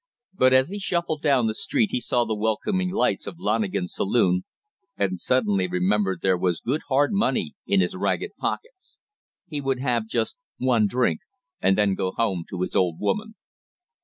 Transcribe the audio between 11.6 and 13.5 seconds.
and then go home to his old woman.